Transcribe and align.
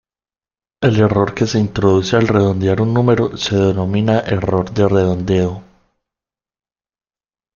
El 0.81 0.99
error 0.99 1.35
que 1.35 1.45
se 1.45 1.59
introduce 1.59 2.15
al 2.15 2.27
redondear 2.27 2.81
un 2.81 2.91
número 2.91 3.37
se 3.37 3.55
denomina 3.55 4.21
error 4.21 4.71
de 4.73 4.87
redondeo. 4.89 5.63